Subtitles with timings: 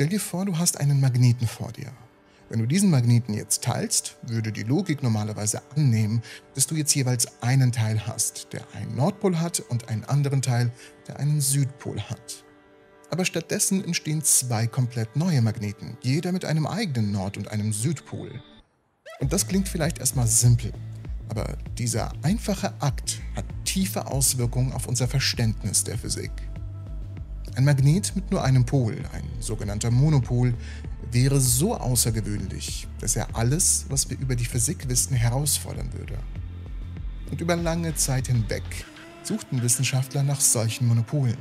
[0.00, 1.92] Stell dir vor, du hast einen Magneten vor dir.
[2.48, 6.22] Wenn du diesen Magneten jetzt teilst, würde die Logik normalerweise annehmen,
[6.54, 10.72] dass du jetzt jeweils einen Teil hast, der einen Nordpol hat und einen anderen Teil,
[11.06, 12.46] der einen Südpol hat.
[13.10, 18.42] Aber stattdessen entstehen zwei komplett neue Magneten, jeder mit einem eigenen Nord- und einem Südpol.
[19.20, 20.72] Und das klingt vielleicht erstmal simpel,
[21.28, 26.32] aber dieser einfache Akt hat tiefe Auswirkungen auf unser Verständnis der Physik.
[27.56, 30.54] Ein Magnet mit nur einem Pol, ein sogenannter Monopol,
[31.10, 36.18] wäre so außergewöhnlich, dass er alles, was wir über die Physik wissen, herausfordern würde.
[37.30, 38.62] Und über lange Zeit hinweg
[39.22, 41.36] suchten Wissenschaftler nach solchen Monopolen.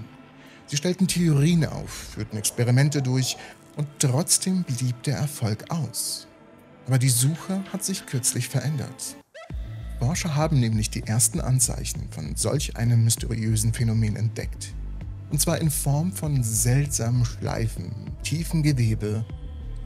[0.68, 3.38] Sie stellten Theorien auf, führten Experimente durch
[3.76, 6.28] und trotzdem blieb der Erfolg aus.
[6.88, 9.16] Aber die Suche hat sich kürzlich verändert.
[10.00, 14.74] Forscher haben nämlich die ersten Anzeichen von solch einem mysteriösen Phänomen entdeckt.
[15.32, 17.92] Und zwar in Form von seltsamen Schleifen,
[18.24, 19.26] tiefen Gewebe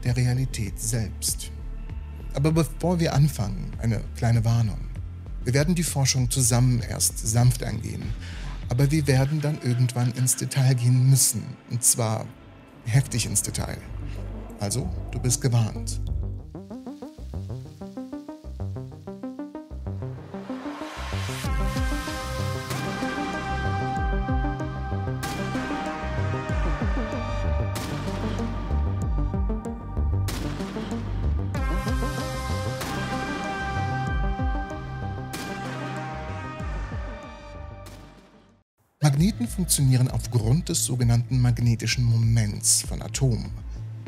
[0.02, 1.50] der Realität selbst.
[2.34, 4.78] Aber bevor wir anfangen, eine kleine Warnung.
[5.44, 8.02] Wir werden die Forschung zusammen erst sanft angehen,
[8.70, 12.26] aber wir werden dann irgendwann ins Detail gehen müssen, und zwar
[12.86, 13.76] heftig ins Detail.
[14.58, 16.00] Also, du bist gewarnt.
[39.04, 43.50] Magneten funktionieren aufgrund des sogenannten magnetischen Moments von Atomen.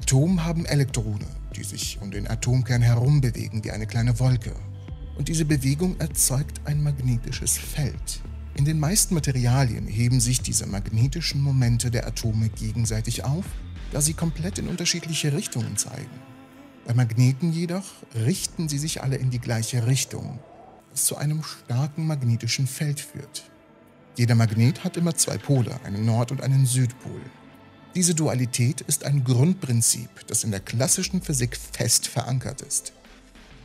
[0.00, 4.54] Atome haben Elektrone, die sich um den Atomkern herum bewegen wie eine kleine Wolke.
[5.18, 8.22] Und diese Bewegung erzeugt ein magnetisches Feld.
[8.54, 13.44] In den meisten Materialien heben sich diese magnetischen Momente der Atome gegenseitig auf,
[13.92, 16.08] da sie komplett in unterschiedliche Richtungen zeigen.
[16.86, 20.38] Bei Magneten jedoch richten sie sich alle in die gleiche Richtung,
[20.90, 23.50] was zu einem starken magnetischen Feld führt.
[24.16, 27.20] Jeder Magnet hat immer zwei Pole, einen Nord- und einen Südpol.
[27.94, 32.94] Diese Dualität ist ein Grundprinzip, das in der klassischen Physik fest verankert ist.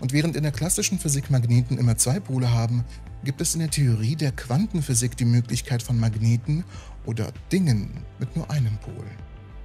[0.01, 2.83] Und während in der klassischen Physik Magneten immer zwei Pole haben,
[3.23, 6.65] gibt es in der Theorie der Quantenphysik die Möglichkeit von Magneten
[7.05, 9.05] oder Dingen mit nur einem Pol,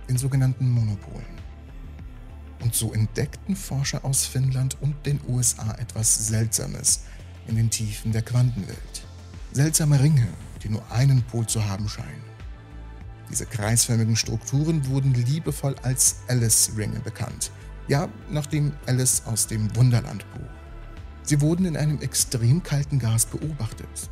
[0.08, 1.24] den sogenannten Monopolen.
[2.62, 7.00] Und so entdeckten Forscher aus Finnland und den USA etwas Seltsames
[7.48, 9.06] in den Tiefen der Quantenwelt.
[9.52, 10.28] Seltsame Ringe,
[10.62, 12.36] die nur einen Pol zu haben scheinen.
[13.30, 17.50] Diese kreisförmigen Strukturen wurden liebevoll als Alice-Ringe bekannt.
[17.88, 20.40] Ja, nach dem Alice aus dem Wunderlandbuch.
[21.22, 24.10] Sie wurden in einem extrem kalten Gas beobachtet.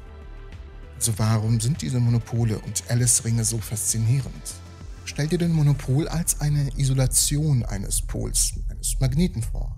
[0.96, 4.54] Also warum sind diese Monopole und Alice-Ringe so faszinierend?
[5.04, 9.76] Stell dir den Monopol als eine Isolation eines Pols, eines Magneten vor.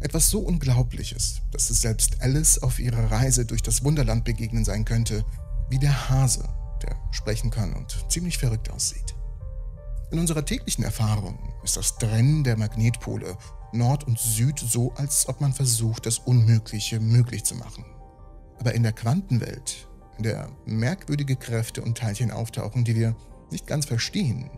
[0.00, 4.84] Etwas so Unglaubliches, dass es selbst Alice auf ihrer Reise durch das Wunderland begegnen sein
[4.84, 5.24] könnte
[5.70, 6.48] wie der Hase,
[6.82, 9.14] der sprechen kann und ziemlich verrückt aussieht.
[10.10, 13.36] In unserer täglichen Erfahrung ist das Trennen der Magnetpole
[13.72, 17.84] Nord und Süd so, als ob man versucht, das Unmögliche möglich zu machen.
[18.58, 23.14] Aber in der Quantenwelt, in der merkwürdige Kräfte und Teilchen auftauchen, die wir
[23.50, 24.50] nicht ganz verstehen,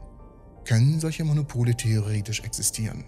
[0.64, 3.04] können solche Monopole theoretisch existieren.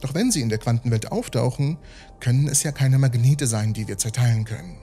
[0.00, 1.78] Doch wenn sie in der Quantenwelt auftauchen,
[2.20, 4.76] können es ja keine Magnete sein, die wir zerteilen können.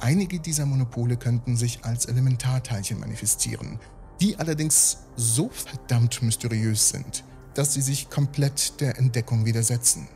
[0.00, 3.78] Einige dieser Monopole könnten sich als Elementarteilchen manifestieren,
[4.18, 7.22] die allerdings so verdammt mysteriös sind,
[7.52, 10.08] dass sie sich komplett der Entdeckung widersetzen.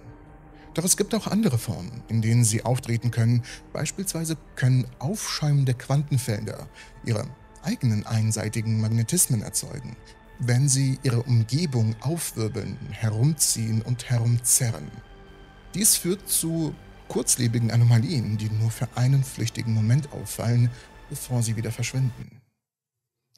[0.72, 3.42] Doch es gibt auch andere Formen, in denen sie auftreten können.
[3.74, 6.66] Beispielsweise können aufschäumende Quantenfelder
[7.04, 7.28] ihre
[7.62, 9.96] eigenen einseitigen Magnetismen erzeugen,
[10.38, 14.90] wenn sie ihre Umgebung aufwirbeln, herumziehen und herumzerren.
[15.74, 16.74] Dies führt zu
[17.14, 20.68] kurzlebigen Anomalien, die nur für einen flüchtigen Moment auffallen,
[21.08, 22.40] bevor sie wieder verschwinden.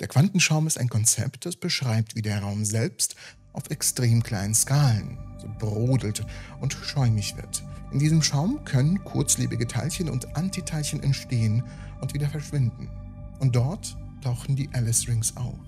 [0.00, 3.16] Der Quantenschaum ist ein Konzept, das beschreibt, wie der Raum selbst
[3.52, 6.24] auf extrem kleinen Skalen so brodelt
[6.62, 7.62] und schäumig wird.
[7.92, 11.62] In diesem Schaum können kurzlebige Teilchen und Antiteilchen entstehen
[12.00, 12.88] und wieder verschwinden.
[13.40, 15.58] Und dort tauchen die Alice Rings auf.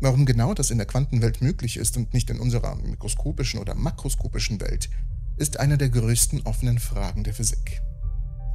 [0.00, 4.60] Warum genau das in der Quantenwelt möglich ist und nicht in unserer mikroskopischen oder makroskopischen
[4.60, 4.90] Welt,
[5.40, 7.80] ist eine der größten offenen Fragen der Physik.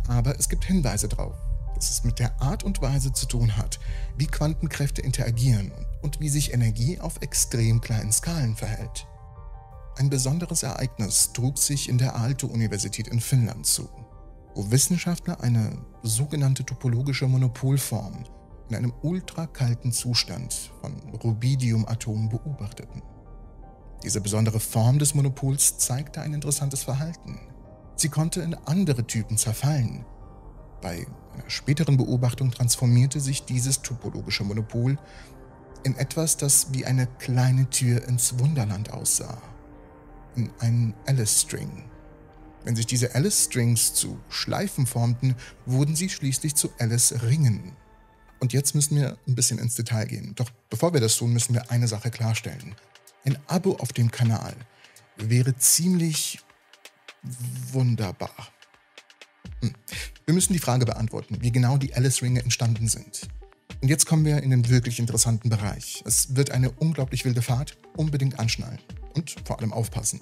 [0.07, 1.35] Aber es gibt Hinweise darauf,
[1.73, 3.79] dass es mit der Art und Weise zu tun hat,
[4.17, 5.71] wie Quantenkräfte interagieren
[6.03, 9.07] und wie sich Energie auf extrem kleinen Skalen verhält.
[9.97, 13.89] Ein besonderes Ereignis trug sich in der Aalto-Universität in Finnland zu,
[14.53, 18.25] wo Wissenschaftler eine sogenannte topologische Monopolform
[18.69, 20.93] in einem ultrakalten Zustand von
[21.23, 23.01] Rubidiumatomen beobachteten.
[24.05, 27.39] Diese besondere Form des Monopols zeigte ein interessantes Verhalten.
[27.95, 30.05] Sie konnte in andere Typen zerfallen.
[30.79, 34.99] Bei einer späteren Beobachtung transformierte sich dieses topologische Monopol
[35.83, 39.41] in etwas, das wie eine kleine Tür ins Wunderland aussah.
[40.35, 41.89] In einen Alice-String.
[42.63, 45.35] Wenn sich diese Alice-Strings zu Schleifen formten,
[45.65, 47.75] wurden sie schließlich zu Alice-Ringen.
[48.39, 50.33] Und jetzt müssen wir ein bisschen ins Detail gehen.
[50.35, 52.75] Doch bevor wir das tun, müssen wir eine Sache klarstellen.
[53.25, 54.55] Ein Abo auf dem Kanal
[55.17, 56.39] wäre ziemlich
[57.71, 58.49] wunderbar.
[59.61, 59.73] Hm.
[60.25, 63.27] Wir müssen die Frage beantworten, wie genau die Alice-Ringe entstanden sind.
[63.81, 66.03] Und jetzt kommen wir in den wirklich interessanten Bereich.
[66.05, 68.79] Es wird eine unglaublich wilde Fahrt, unbedingt anschnallen
[69.15, 70.21] und vor allem aufpassen.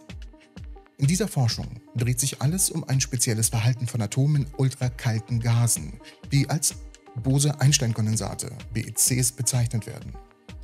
[0.98, 6.00] In dieser Forschung dreht sich alles um ein spezielles Verhalten von Atomen in ultrakalten Gasen,
[6.32, 6.76] die als
[7.16, 10.14] Bose-Einstein-Kondensate, BECs, bezeichnet werden.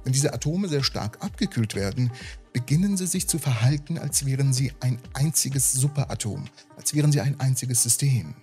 [0.10, 2.12] Wenn diese Atome sehr stark abgekühlt werden,
[2.52, 6.46] beginnen sie sich zu verhalten, als wären sie ein einziges Superatom,
[6.78, 8.34] als wären sie ein einziges System.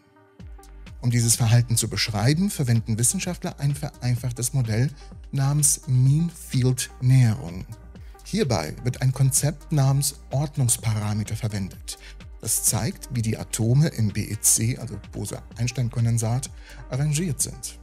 [1.01, 4.91] Um dieses Verhalten zu beschreiben, verwenden Wissenschaftler ein vereinfachtes Modell
[5.33, 7.67] namens Mean Field Näherung.
[8.23, 11.99] Hierbei wird ein Konzept namens Ordnungsparameter verwendet.
[12.43, 16.49] Das zeigt, wie die Atome im BEC, also Bose-Einstein-Kondensat,
[16.91, 17.81] arrangiert sind.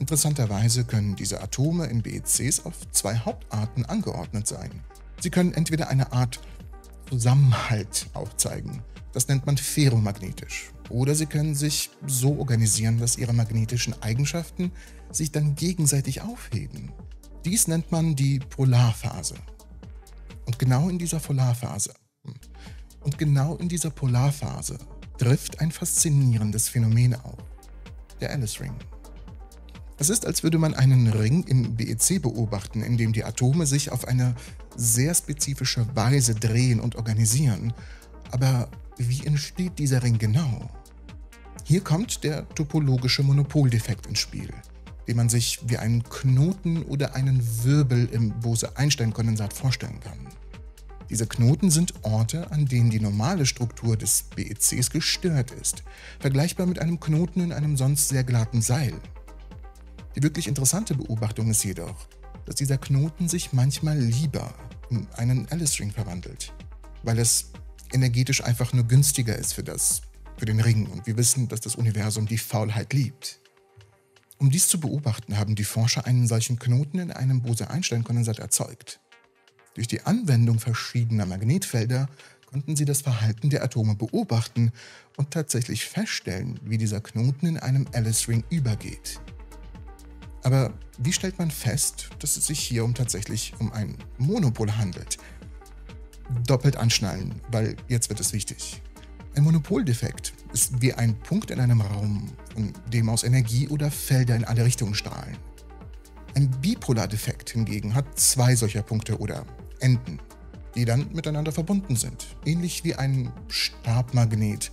[0.00, 4.82] Interessanterweise können diese Atome in BECs auf zwei Hauptarten angeordnet sein.
[5.20, 6.40] Sie können entweder eine Art
[7.10, 8.82] Zusammenhalt aufzeigen,
[9.12, 14.72] das nennt man ferromagnetisch, oder sie können sich so organisieren, dass ihre magnetischen Eigenschaften
[15.10, 16.92] sich dann gegenseitig aufheben.
[17.44, 19.34] Dies nennt man die Polarphase.
[20.46, 21.92] Und genau in dieser Polarphase,
[22.24, 22.34] hm,
[23.00, 24.78] und genau in dieser Polarphase
[25.18, 27.38] trifft ein faszinierendes Phänomen auf,
[28.20, 28.74] der Alice Ring.
[30.00, 33.92] Es ist, als würde man einen Ring im BEC beobachten, in dem die Atome sich
[33.92, 34.34] auf eine
[34.74, 37.74] sehr spezifische Weise drehen und organisieren.
[38.30, 40.70] Aber wie entsteht dieser Ring genau?
[41.64, 44.48] Hier kommt der topologische Monopoldefekt ins Spiel,
[45.06, 50.28] den man sich wie einen Knoten oder einen Wirbel im Bose-Einstein-Kondensat vorstellen kann.
[51.10, 55.82] Diese Knoten sind Orte, an denen die normale Struktur des BECs gestört ist,
[56.20, 58.94] vergleichbar mit einem Knoten in einem sonst sehr glatten Seil.
[60.16, 62.08] Die wirklich interessante Beobachtung ist jedoch,
[62.44, 64.52] dass dieser Knoten sich manchmal lieber
[64.90, 66.52] in einen Alice-Ring verwandelt,
[67.04, 67.52] weil es
[67.92, 70.02] energetisch einfach nur günstiger ist für das,
[70.36, 73.38] für den Ring und wir wissen, dass das Universum die Faulheit liebt.
[74.38, 78.98] Um dies zu beobachten, haben die Forscher einen solchen Knoten in einem Bose-Einstein-Kondensat erzeugt.
[79.74, 82.08] Durch die Anwendung verschiedener Magnetfelder
[82.46, 84.72] konnten sie das Verhalten der Atome beobachten
[85.16, 89.20] und tatsächlich feststellen, wie dieser Knoten in einem Alice-Ring übergeht.
[90.42, 95.18] Aber wie stellt man fest, dass es sich hier um tatsächlich um ein Monopol handelt?
[96.46, 98.80] Doppelt anschnallen, weil jetzt wird es wichtig.
[99.36, 104.34] Ein Monopoldefekt ist wie ein Punkt in einem Raum, von dem aus Energie oder Felder
[104.34, 105.36] in alle Richtungen strahlen.
[106.34, 109.44] Ein Bipolardefekt hingegen hat zwei solcher Punkte oder
[109.80, 110.20] Enden,
[110.74, 114.70] die dann miteinander verbunden sind, ähnlich wie ein Stabmagnet,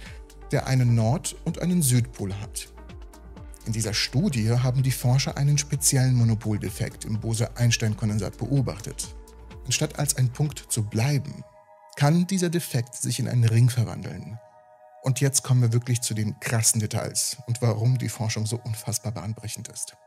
[0.51, 2.69] der einen Nord- und einen Südpol hat.
[3.67, 9.13] In dieser Studie haben die Forscher einen speziellen Monopoldefekt im Bose-Einstein-Kondensat beobachtet.
[9.65, 11.43] Anstatt als ein Punkt zu bleiben,
[11.97, 14.39] kann dieser Defekt sich in einen Ring verwandeln.
[15.03, 19.11] Und jetzt kommen wir wirklich zu den krassen Details und warum die Forschung so unfassbar
[19.11, 19.97] bahnbrechend ist.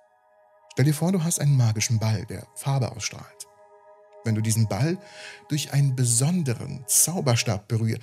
[0.73, 3.47] Stell dir vor, du hast einen magischen Ball, der Farbe ausstrahlt.
[4.25, 4.97] Wenn du diesen Ball
[5.51, 8.01] durch einen besonderen Zauberstab berührst,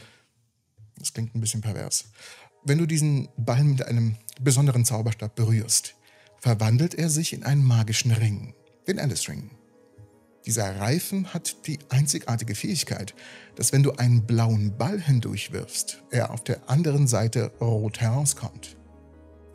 [1.00, 2.06] das klingt ein bisschen pervers,
[2.64, 5.96] wenn du diesen Ball mit einem besonderen Zauberstab berührst,
[6.40, 8.54] verwandelt er sich in einen magischen Ring,
[8.88, 9.52] den Alice Ring.
[10.46, 13.14] Dieser Reifen hat die einzigartige Fähigkeit,
[13.56, 18.78] dass wenn du einen blauen Ball hindurchwirfst, er auf der anderen Seite rot herauskommt.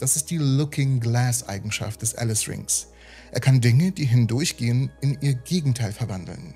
[0.01, 2.89] Das ist die Looking Glass Eigenschaft des Alice Rings.
[3.31, 6.55] Er kann Dinge, die hindurchgehen, in ihr Gegenteil verwandeln.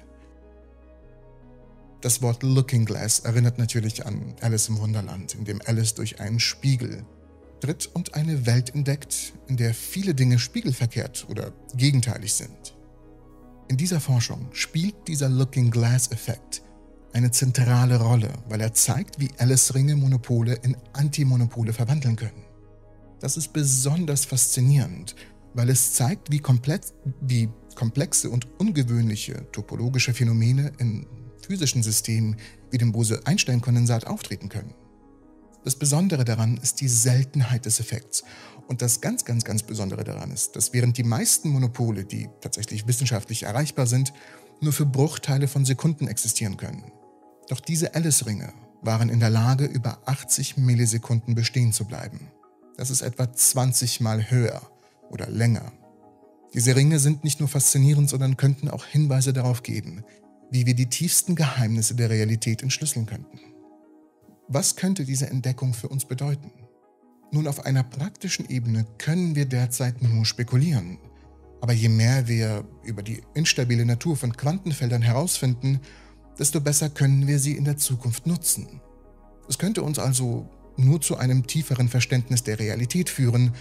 [2.01, 6.41] Das Wort Looking Glass erinnert natürlich an Alice im Wunderland, in dem Alice durch einen
[6.41, 7.05] Spiegel
[7.61, 12.77] tritt und eine Welt entdeckt, in der viele Dinge spiegelverkehrt oder gegenteilig sind.
[13.69, 16.63] In dieser Forschung spielt dieser Looking Glass-Effekt
[17.13, 22.45] eine zentrale Rolle, weil er zeigt, wie Alice-Ringe Monopole in Antimonopole verwandeln können.
[23.21, 25.17] Das ist besonders faszinierend,
[25.55, 31.07] weil es zeigt, wie, komplett, wie komplexe und ungewöhnliche topologische Phänomene in
[31.47, 32.37] physischen Systemen
[32.71, 34.75] wie dem Bose-Einstein-Kondensat auftreten können.
[35.65, 38.25] Das Besondere daran ist die Seltenheit des Effekts.
[38.69, 42.87] Und das ganz, ganz, ganz Besondere daran ist, dass während die meisten Monopole, die tatsächlich
[42.87, 44.13] wissenschaftlich erreichbar sind,
[44.61, 46.85] nur für Bruchteile von Sekunden existieren können.
[47.49, 52.31] Doch diese Alice-Ringe waren in der Lage, über 80 Millisekunden bestehen zu bleiben.
[52.77, 54.63] Das ist etwa 20 Mal höher
[55.11, 55.73] oder länger.
[56.55, 60.05] Diese Ringe sind nicht nur faszinierend, sondern könnten auch Hinweise darauf geben,
[60.51, 63.41] wie wir die tiefsten Geheimnisse der Realität entschlüsseln könnten.
[64.49, 66.53] Was könnte diese Entdeckung für uns bedeuten?
[67.33, 70.99] Nun, auf einer praktischen Ebene können wir derzeit nur spekulieren.
[71.61, 75.81] Aber je mehr wir über die instabile Natur von Quantenfeldern herausfinden,
[76.39, 78.81] desto besser können wir sie in der Zukunft nutzen.
[79.49, 83.55] Es könnte uns also nur zu einem tieferen Verständnis der Realität führen.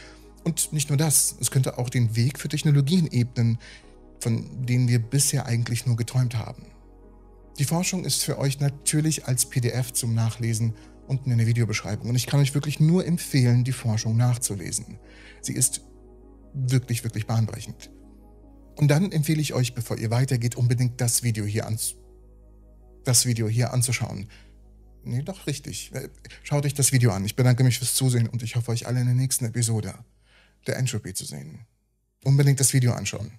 [0.44, 3.58] Und nicht nur das, es könnte auch den Weg für Technologien ebnen,
[4.20, 6.68] von denen wir bisher eigentlich nur geträumt haben.
[7.58, 10.74] Die Forschung ist für euch natürlich als PDF zum Nachlesen
[11.08, 15.00] unten in der Videobeschreibung und ich kann euch wirklich nur empfehlen, die Forschung nachzulesen.
[15.42, 15.82] Sie ist
[16.54, 17.92] wirklich, wirklich bahnbrechend.
[18.76, 21.96] Und dann empfehle ich euch, bevor ihr weitergeht, unbedingt das Video hier, ans
[23.06, 24.28] das Video hier anzuschauen.
[25.04, 25.92] Nee, doch richtig.
[26.44, 27.24] Schaut euch das Video an.
[27.24, 29.94] Ich bedanke mich fürs Zusehen und ich hoffe, euch alle in der nächsten Episode
[30.66, 31.60] der Entropy zu sehen.
[32.24, 33.32] Unbedingt das Video anschauen.